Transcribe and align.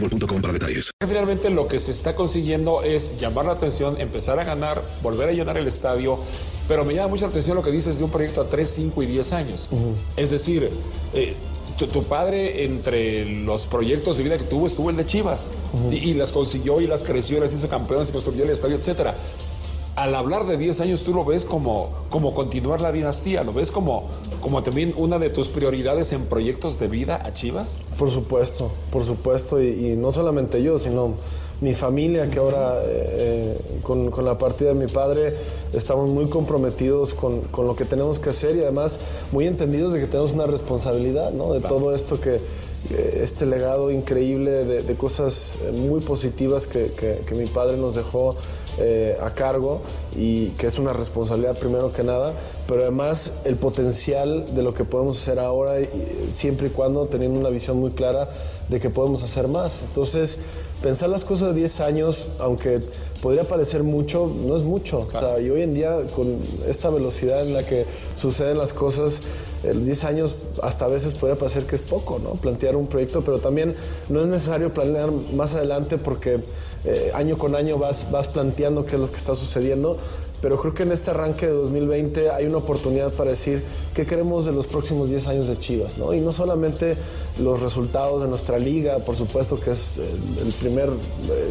boostmobile.com 0.00 0.40
para 0.40 0.52
detalles. 0.52 0.90
Finalmente 1.06 1.50
lo 1.50 1.68
que 1.68 1.78
se 1.78 1.90
está 1.90 2.14
consiguiendo 2.14 2.82
es 2.82 3.18
llamar 3.18 3.46
la 3.46 3.52
atención, 3.52 4.00
empezar 4.00 4.38
a 4.38 4.44
ganar, 4.44 4.82
volver 5.02 5.28
a 5.28 5.32
llenar 5.32 5.56
el 5.56 5.66
estadio, 5.66 6.18
pero 6.68 6.84
me 6.84 6.94
llama 6.94 7.08
mucho 7.08 7.24
la 7.24 7.30
atención 7.30 7.56
lo 7.56 7.62
que 7.62 7.70
dices 7.70 7.98
de 7.98 8.04
un 8.04 8.10
proyecto 8.10 8.40
a 8.40 8.48
3, 8.48 8.68
5 8.68 9.02
y 9.02 9.06
10 9.06 9.32
años. 9.32 9.68
Es 10.16 10.30
decir, 10.30 10.70
eh, 11.14 11.36
tu, 11.78 11.86
tu 11.86 12.04
padre 12.04 12.64
entre 12.64 13.26
los 13.26 13.66
proyectos 13.66 14.16
de 14.16 14.24
vida 14.24 14.38
que 14.38 14.44
tuvo 14.44 14.66
estuvo 14.66 14.90
el 14.90 14.96
de 14.96 15.06
Chivas 15.06 15.50
y, 15.90 16.10
y 16.10 16.14
las 16.14 16.32
consiguió 16.32 16.80
y 16.80 16.86
las 16.86 17.02
creció, 17.02 17.38
y 17.38 17.40
las 17.40 17.52
hizo 17.52 17.68
campeones, 17.68 18.08
y 18.08 18.12
construyó 18.12 18.44
el 18.44 18.50
estadio, 18.50 18.76
etcétera. 18.76 19.14
Al 19.96 20.14
hablar 20.14 20.44
de 20.44 20.58
10 20.58 20.82
años 20.82 21.04
tú 21.04 21.14
lo 21.14 21.24
ves 21.24 21.46
como, 21.46 21.88
como 22.10 22.34
continuar 22.34 22.82
la 22.82 22.92
dinastía, 22.92 23.42
lo 23.42 23.54
ves 23.54 23.70
como, 23.70 24.04
como 24.42 24.62
también 24.62 24.92
una 24.96 25.18
de 25.18 25.30
tus 25.30 25.48
prioridades 25.48 26.12
en 26.12 26.26
proyectos 26.26 26.78
de 26.78 26.88
vida 26.88 27.18
a 27.24 27.32
Chivas. 27.32 27.82
Por 27.98 28.10
supuesto, 28.10 28.70
por 28.92 29.04
supuesto, 29.04 29.60
y, 29.60 29.68
y 29.68 29.96
no 29.96 30.12
solamente 30.12 30.62
yo, 30.62 30.78
sino 30.78 31.14
mi 31.60 31.72
familia, 31.72 32.30
que 32.30 32.38
ahora 32.38 32.82
eh, 32.84 33.58
con, 33.82 34.10
con 34.10 34.26
la 34.26 34.36
partida 34.36 34.74
de 34.74 34.74
mi 34.74 34.86
padre 34.86 35.34
estamos 35.72 36.10
muy 36.10 36.26
comprometidos 36.26 37.14
con, 37.14 37.40
con 37.42 37.66
lo 37.66 37.74
que 37.74 37.86
tenemos 37.86 38.18
que 38.18 38.28
hacer 38.28 38.56
y 38.56 38.60
además 38.60 39.00
muy 39.32 39.46
entendidos 39.46 39.94
de 39.94 40.00
que 40.00 40.06
tenemos 40.06 40.32
una 40.32 40.46
responsabilidad, 40.46 41.32
¿no? 41.32 41.54
De 41.54 41.60
todo 41.60 41.94
esto 41.94 42.20
que, 42.20 42.40
este 43.22 43.46
legado 43.46 43.90
increíble 43.90 44.64
de, 44.64 44.94
cosas 44.96 45.58
eh, 45.64 45.72
muy 45.72 46.00
positivas 46.00 46.66
que, 46.66 46.92
que- 46.92 47.20
que 47.26 47.34
mi 47.34 47.46
padre 47.46 47.76
nos 47.76 47.94
dejó 47.96 48.36
eh, 48.78 49.16
a 49.20 49.30
cargo 49.30 49.80
y 50.14 50.48
que 50.50 50.66
es 50.68 50.78
una 50.78 50.92
responsabilidad 50.92 51.58
primero 51.58 51.92
que 51.92 52.04
nada, 52.04 52.34
pero 52.68 52.82
además 52.82 53.40
el 53.44 53.56
potencial 53.56 54.54
de 54.54 54.62
lo 54.62 54.72
que 54.74 54.84
podemos 54.84 55.18
hacer 55.20 55.38
ahora, 55.40 55.80
y- 55.80 55.88
siempre 56.30 56.68
y 56.68 56.70
cuando 56.70 57.06
teniendo 57.06 57.40
una 57.40 57.48
visión 57.48 57.78
muy 57.78 57.90
clara 57.90 58.28
de 58.68 58.78
que 58.78 58.90
podemos 58.90 59.22
hacer 59.22 59.48
más. 59.48 59.82
Entonces, 59.82 60.38
pensar 60.82 61.08
las 61.08 61.24
cosas 61.24 61.54
de 61.54 61.60
10 61.60 61.80
años, 61.80 62.28
aunque 62.38 62.82
podría 63.26 63.42
parecer 63.42 63.82
mucho, 63.82 64.32
no 64.46 64.56
es 64.56 64.62
mucho. 64.62 65.00
O 65.00 65.10
sea, 65.10 65.40
y 65.40 65.50
hoy 65.50 65.62
en 65.62 65.74
día, 65.74 65.96
con 66.14 66.38
esta 66.68 66.90
velocidad 66.90 67.44
en 67.44 67.54
la 67.54 67.66
que 67.66 67.84
suceden 68.14 68.56
las 68.56 68.72
cosas, 68.72 69.20
el 69.64 69.84
10 69.84 70.04
años 70.04 70.46
hasta 70.62 70.84
a 70.84 70.88
veces 70.88 71.12
podría 71.12 71.36
parecer 71.36 71.66
que 71.66 71.74
es 71.74 71.82
poco, 71.82 72.20
¿no? 72.20 72.34
Plantear 72.34 72.76
un 72.76 72.86
proyecto, 72.86 73.24
pero 73.24 73.40
también 73.40 73.74
no 74.08 74.20
es 74.20 74.28
necesario 74.28 74.72
planear 74.72 75.10
más 75.10 75.56
adelante 75.56 75.98
porque 75.98 76.38
eh, 76.84 77.10
año 77.14 77.36
con 77.36 77.56
año 77.56 77.78
vas, 77.78 78.12
vas 78.12 78.28
planteando 78.28 78.86
qué 78.86 78.94
es 78.94 79.00
lo 79.00 79.10
que 79.10 79.16
está 79.16 79.34
sucediendo. 79.34 79.96
Pero 80.42 80.58
creo 80.58 80.74
que 80.74 80.82
en 80.82 80.92
este 80.92 81.10
arranque 81.10 81.46
de 81.46 81.52
2020 81.52 82.30
hay 82.30 82.46
una 82.46 82.58
oportunidad 82.58 83.12
para 83.12 83.30
decir 83.30 83.62
qué 83.94 84.04
queremos 84.04 84.44
de 84.44 84.52
los 84.52 84.66
próximos 84.66 85.08
10 85.08 85.26
años 85.28 85.48
de 85.48 85.58
Chivas, 85.58 85.96
¿no? 85.96 86.12
Y 86.12 86.20
no 86.20 86.30
solamente 86.30 86.96
los 87.38 87.60
resultados 87.60 88.22
de 88.22 88.28
nuestra 88.28 88.58
liga, 88.58 88.98
por 88.98 89.16
supuesto 89.16 89.58
que 89.58 89.70
es 89.72 89.98
el, 89.98 90.52
primer 90.60 90.88
eh, 90.90 91.50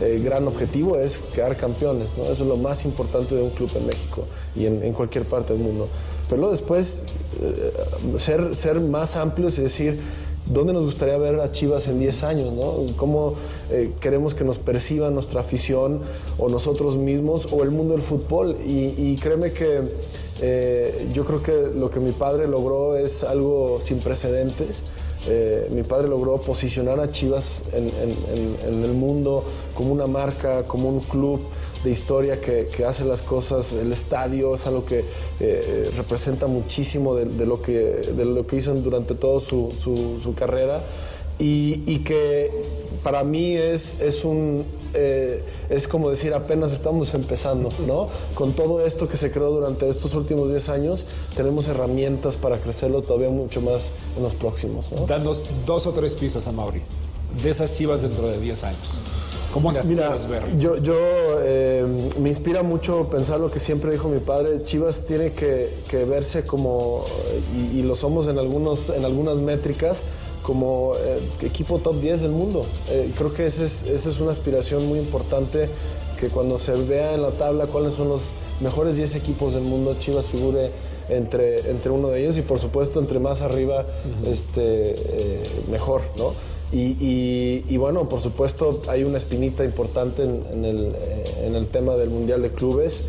eh, 0.00 0.20
gran 0.24 0.46
objetivo, 0.46 0.98
es 0.98 1.24
quedar 1.34 1.56
campeones, 1.56 2.16
¿no? 2.16 2.24
Eso 2.24 2.44
es 2.44 2.48
lo 2.48 2.56
más 2.56 2.84
importante 2.84 3.34
de 3.34 3.42
un 3.42 3.50
club 3.50 3.70
en 3.74 3.86
México 3.86 4.24
y 4.54 4.66
en, 4.66 4.92
cualquier 4.92 5.24
parte 5.24 5.52
del 5.54 5.62
mundo. 5.62 5.88
Pero 6.28 6.50
después 6.50 7.04
eh, 7.40 7.72
ser, 8.16 8.54
ser 8.54 8.80
más 8.80 9.16
amplios 9.16 9.58
y 9.58 9.62
decir, 9.62 9.98
¿Dónde 10.52 10.74
nos 10.74 10.84
gustaría 10.84 11.16
ver 11.16 11.40
a 11.40 11.50
Chivas 11.50 11.88
en 11.88 11.98
10 11.98 12.24
años? 12.24 12.52
¿no? 12.52 12.74
¿Cómo 12.96 13.34
eh, 13.70 13.92
queremos 14.00 14.34
que 14.34 14.44
nos 14.44 14.58
perciba 14.58 15.10
nuestra 15.10 15.40
afición 15.40 16.00
o 16.38 16.50
nosotros 16.50 16.96
mismos 16.96 17.48
o 17.50 17.62
el 17.62 17.70
mundo 17.70 17.94
del 17.94 18.02
fútbol? 18.02 18.56
Y, 18.66 18.92
y 18.98 19.16
créeme 19.20 19.52
que 19.52 19.80
eh, 20.44 21.08
yo 21.12 21.24
creo 21.24 21.40
que 21.40 21.52
lo 21.72 21.88
que 21.88 22.00
mi 22.00 22.10
padre 22.10 22.48
logró 22.48 22.96
es 22.96 23.22
algo 23.22 23.78
sin 23.80 24.00
precedentes. 24.00 24.82
Eh, 25.28 25.68
mi 25.70 25.84
padre 25.84 26.08
logró 26.08 26.40
posicionar 26.40 26.98
a 26.98 27.08
Chivas 27.12 27.62
en, 27.72 28.82
el 28.82 28.92
mundo 28.92 29.44
como 29.72 29.92
una 29.92 30.08
marca, 30.08 30.64
como 30.64 30.88
un 30.88 30.98
club 30.98 31.42
de 31.84 31.92
historia 31.92 32.40
que, 32.40 32.68
hace 32.84 33.04
las 33.04 33.22
cosas. 33.22 33.72
El 33.72 33.92
estadio 33.92 34.56
es 34.56 34.66
algo 34.66 34.84
que 34.84 35.04
eh, 35.38 35.90
representa 35.96 36.48
muchísimo 36.48 37.14
de, 37.14 37.46
lo 37.46 37.62
que, 37.62 37.78
de 38.16 38.24
lo 38.24 38.44
que 38.44 38.56
hizo 38.56 38.74
durante 38.74 39.14
toda 39.14 39.38
su 39.38 40.34
carrera. 40.36 40.82
Y, 41.42 41.82
y 41.86 41.98
que 41.98 42.50
para 43.02 43.24
mí 43.24 43.56
es, 43.56 44.00
es 44.00 44.24
un 44.24 44.64
eh, 44.94 45.42
es 45.70 45.88
como 45.88 46.10
decir 46.10 46.34
apenas 46.34 46.72
estamos 46.72 47.14
empezando, 47.14 47.70
¿no? 47.86 48.08
Con 48.34 48.52
todo 48.52 48.84
esto 48.84 49.08
que 49.08 49.16
se 49.16 49.30
creó 49.30 49.50
durante 49.50 49.88
estos 49.88 50.14
últimos 50.14 50.50
10 50.50 50.68
años, 50.68 51.06
tenemos 51.34 51.66
herramientas 51.68 52.36
para 52.36 52.58
crecerlo 52.58 53.00
todavía 53.00 53.30
mucho 53.30 53.60
más 53.60 53.90
en 54.16 54.22
los 54.22 54.34
próximos, 54.34 54.86
¿no? 54.92 55.06
Danos 55.06 55.46
dos 55.66 55.86
o 55.86 55.92
tres 55.92 56.14
pistas 56.14 56.46
a 56.46 56.52
Mauri 56.52 56.82
de 57.42 57.50
esas 57.50 57.74
Chivas 57.76 58.02
dentro 58.02 58.28
de 58.28 58.38
10 58.38 58.64
años. 58.64 59.00
¿Cómo 59.52 59.70
las 59.70 59.86
Mira, 59.86 60.06
quieres 60.08 60.28
ver? 60.28 60.58
yo, 60.58 60.76
yo 60.78 60.94
eh, 61.40 62.10
me 62.18 62.28
inspira 62.30 62.62
mucho 62.62 63.08
pensar 63.10 63.38
lo 63.38 63.50
que 63.50 63.58
siempre 63.58 63.92
dijo 63.92 64.08
mi 64.08 64.18
padre. 64.20 64.62
Chivas 64.62 65.04
tiene 65.04 65.32
que, 65.32 65.80
que 65.88 66.04
verse 66.04 66.44
como, 66.44 67.04
y, 67.54 67.78
y 67.80 67.82
lo 67.82 67.94
somos 67.94 68.28
en, 68.28 68.38
algunos, 68.38 68.88
en 68.88 69.04
algunas 69.04 69.38
métricas, 69.38 70.04
como 70.42 70.94
eh, 70.96 71.20
equipo 71.42 71.78
top 71.78 72.00
10 72.00 72.22
del 72.22 72.32
mundo. 72.32 72.66
Eh, 72.90 73.12
creo 73.16 73.32
que 73.32 73.46
esa 73.46 73.64
es, 73.64 73.84
esa 73.84 74.10
es 74.10 74.20
una 74.20 74.30
aspiración 74.30 74.86
muy 74.86 74.98
importante, 74.98 75.68
que 76.18 76.28
cuando 76.28 76.58
se 76.58 76.72
vea 76.72 77.14
en 77.14 77.22
la 77.22 77.30
tabla 77.32 77.66
cuáles 77.66 77.94
son 77.94 78.08
los 78.08 78.22
mejores 78.60 78.96
10 78.96 79.16
equipos 79.16 79.54
del 79.54 79.62
mundo, 79.62 79.96
Chivas 79.98 80.26
figure 80.26 80.70
entre, 81.08 81.70
entre 81.70 81.90
uno 81.90 82.08
de 82.08 82.20
ellos 82.20 82.36
y 82.38 82.42
por 82.42 82.58
supuesto 82.58 83.00
entre 83.00 83.18
más 83.18 83.42
arriba, 83.42 83.86
este, 84.26 84.92
eh, 84.92 85.42
mejor, 85.70 86.02
¿no? 86.16 86.32
Y, 86.74 87.76
bueno, 87.76 88.08
por 88.08 88.22
supuesto 88.22 88.80
hay 88.88 89.04
una 89.04 89.18
espinita 89.18 89.62
importante 89.62 90.22
en, 90.22 90.64
el, 90.64 90.92
en 91.44 91.54
el, 91.54 91.66
tema 91.66 91.96
del 91.96 92.08
Mundial 92.08 92.40
de 92.40 92.48
Clubes. 92.48 93.04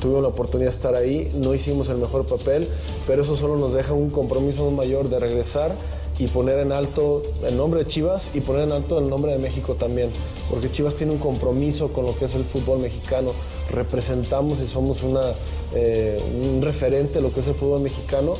Tuvimos 0.00 0.22
la 0.22 0.28
oportunidad 0.28 0.70
de 0.70 0.76
estar 0.76 0.94
ahí, 0.94 1.30
no 1.34 1.54
hicimos 1.54 1.88
el 1.88 1.96
mejor 1.96 2.26
papel, 2.26 2.68
pero 3.06 3.22
eso 3.22 3.36
solo 3.36 3.56
nos 3.56 3.72
deja 3.72 3.94
un 3.94 4.10
compromiso 4.10 4.70
mayor 4.70 5.08
de 5.08 5.18
regresar 5.18 5.74
y 6.18 6.28
poner 6.28 6.58
en 6.58 6.72
alto 6.72 7.22
el 7.44 7.56
nombre 7.56 7.80
de 7.80 7.86
Chivas 7.86 8.30
y 8.34 8.40
poner 8.40 8.62
en 8.64 8.72
alto 8.72 8.98
el 8.98 9.08
nombre 9.08 9.32
de 9.32 9.38
México 9.38 9.74
también, 9.74 10.10
porque 10.50 10.70
Chivas 10.70 10.94
tiene 10.94 11.12
un 11.12 11.18
compromiso 11.18 11.92
con 11.92 12.06
lo 12.06 12.16
que 12.16 12.26
es 12.26 12.34
el 12.34 12.44
fútbol 12.44 12.78
mexicano, 12.78 13.32
representamos 13.72 14.60
y 14.60 14.66
somos 14.66 15.02
una, 15.02 15.32
eh, 15.74 16.20
un 16.42 16.62
referente 16.62 17.14
de 17.14 17.20
lo 17.22 17.32
que 17.32 17.40
es 17.40 17.48
el 17.48 17.54
fútbol 17.54 17.80
mexicano 17.80 18.34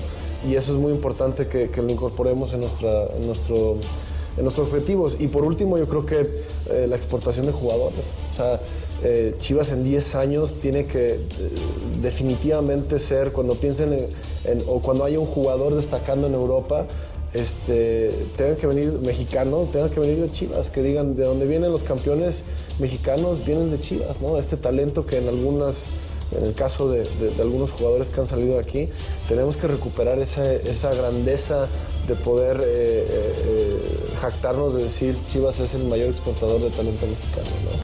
y 0.48 0.56
eso 0.56 0.72
es 0.72 0.78
muy 0.78 0.92
importante 0.92 1.48
que, 1.48 1.70
lo 1.74 1.90
incorporemos 1.90 2.52
en, 2.52 2.60
nuestra, 2.60 3.06
en, 3.06 3.26
nuestro, 3.26 3.76
en 4.36 4.42
nuestros 4.42 4.68
objetivos. 4.68 5.16
Y 5.20 5.28
por 5.28 5.44
último, 5.44 5.78
yo 5.78 5.86
creo 5.86 6.06
que 6.06 6.20
eh, 6.70 6.86
la 6.88 6.96
exportación 6.96 7.46
de 7.46 7.52
jugadores. 7.52 8.14
O 8.32 8.34
sea, 8.34 8.60
eh, 9.02 9.34
Chivas 9.38 9.72
en 9.72 9.84
10 9.84 10.14
años 10.14 10.54
tiene 10.60 10.86
que 10.86 11.20
definitivamente 12.00 12.98
ser, 12.98 13.32
cuando 13.32 13.54
piensen 13.54 13.92
en, 14.44 14.62
o 14.66 14.80
cuando 14.80 15.04
haya 15.04 15.18
un 15.18 15.26
jugador 15.26 15.74
destacando 15.74 16.26
en 16.26 16.34
Europa, 16.34 16.86
este, 17.34 18.10
tengan 18.36 18.54
que 18.56 18.66
venir 18.68 18.92
mexicano, 19.04 19.68
tengan 19.70 19.90
que 19.90 19.98
venir 19.98 20.18
de 20.18 20.30
Chivas, 20.30 20.70
que 20.70 20.82
digan 20.82 21.16
de 21.16 21.24
dónde 21.24 21.46
vienen 21.46 21.72
los 21.72 21.82
campeones 21.82 22.44
mexicanos, 22.78 23.44
vienen 23.44 23.72
de 23.72 23.80
Chivas, 23.80 24.20
¿no? 24.20 24.38
Este 24.38 24.56
talento 24.56 25.04
que 25.04 25.18
en 25.18 25.26
algunas, 25.28 25.88
en 26.32 26.44
el 26.44 26.54
caso 26.54 26.90
de, 26.90 27.06
algunos 27.40 27.72
jugadores 27.72 28.08
que 28.08 28.20
han 28.20 28.26
salido 28.26 28.58
aquí, 28.58 28.88
tenemos 29.28 29.56
que 29.56 29.66
recuperar 29.66 30.18
esa, 30.18 30.94
grandeza 30.94 31.68
de 32.08 32.14
poder 32.14 32.60
eh, 32.60 32.64
eh, 32.64 33.34
eh, 33.46 33.80
jactarnos 34.20 34.74
de 34.74 34.84
decir 34.84 35.16
Chivas 35.26 35.60
es 35.60 35.74
el 35.74 35.84
mayor 35.84 36.10
exportador 36.10 36.60
de 36.60 36.70
talento 36.70 37.06
mexicano, 37.06 37.48
¿no? 37.64 37.83